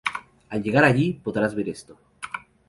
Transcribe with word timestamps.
Al 0.49 0.63
llegar 0.63 0.83
allí 0.83 1.13
podrás 1.13 1.53
ver 1.53 1.69
esto. 1.69 1.95